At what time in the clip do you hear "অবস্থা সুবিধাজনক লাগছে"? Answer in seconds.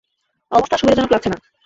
0.51-1.29